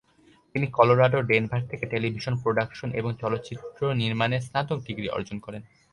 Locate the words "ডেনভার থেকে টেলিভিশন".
1.25-2.33